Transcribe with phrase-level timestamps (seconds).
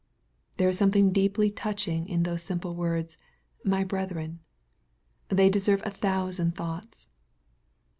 [0.57, 3.19] There is something deeply touching in those simple words,
[3.63, 4.39] "my brethren."
[5.29, 7.07] They deserve a thousand thoughts.